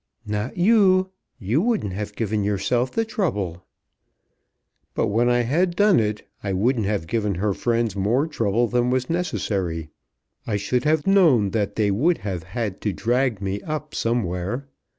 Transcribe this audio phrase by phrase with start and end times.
[0.25, 1.11] "Not you.
[1.37, 3.67] You wouldn't have given yourself the trouble."
[4.95, 8.89] "But when I had done it I wouldn't have given her friends more trouble than
[8.89, 9.89] was necessary.
[10.47, 14.65] I should have known that they would have had to drag me up somewhere.